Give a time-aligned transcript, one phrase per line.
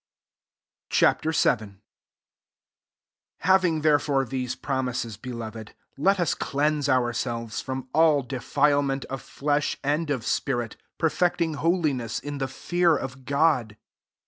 [0.89, 1.01] Ch.
[1.01, 1.29] VII.
[1.45, 1.79] 1
[3.41, 9.77] Having therefore these promises, beloved, let us cleanse ourselves from all de filement of flesh
[9.83, 13.77] and of spirit, perfecting holiness in the fear of God.